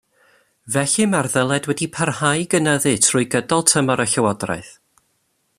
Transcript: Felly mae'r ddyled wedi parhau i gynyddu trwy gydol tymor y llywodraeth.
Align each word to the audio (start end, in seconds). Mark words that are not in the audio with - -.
Felly 0.75 1.05
mae'r 1.11 1.29
ddyled 1.33 1.69
wedi 1.71 1.89
parhau 1.97 2.41
i 2.45 2.49
gynyddu 2.55 2.97
trwy 3.09 3.25
gydol 3.37 3.65
tymor 3.73 4.07
y 4.07 4.13
llywodraeth. 4.15 4.77